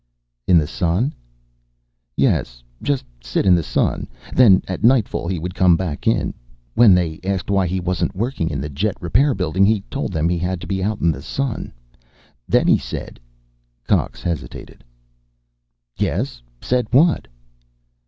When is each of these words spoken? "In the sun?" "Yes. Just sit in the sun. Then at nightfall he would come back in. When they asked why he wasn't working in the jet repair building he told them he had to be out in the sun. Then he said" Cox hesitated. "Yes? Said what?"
"In 0.47 0.57
the 0.57 0.65
sun?" 0.65 1.13
"Yes. 2.17 2.63
Just 2.81 3.05
sit 3.23 3.45
in 3.45 3.53
the 3.53 3.61
sun. 3.61 4.07
Then 4.33 4.63
at 4.67 4.83
nightfall 4.83 5.27
he 5.27 5.37
would 5.37 5.53
come 5.53 5.77
back 5.77 6.07
in. 6.07 6.33
When 6.73 6.95
they 6.95 7.19
asked 7.23 7.51
why 7.51 7.67
he 7.67 7.79
wasn't 7.79 8.15
working 8.15 8.49
in 8.49 8.59
the 8.61 8.67
jet 8.67 8.95
repair 8.99 9.35
building 9.35 9.63
he 9.63 9.81
told 9.91 10.11
them 10.11 10.27
he 10.27 10.39
had 10.39 10.59
to 10.61 10.65
be 10.65 10.83
out 10.83 11.01
in 11.01 11.11
the 11.11 11.21
sun. 11.21 11.71
Then 12.47 12.65
he 12.67 12.79
said" 12.79 13.19
Cox 13.87 14.23
hesitated. 14.23 14.83
"Yes? 15.99 16.41
Said 16.61 16.87
what?" 16.89 17.27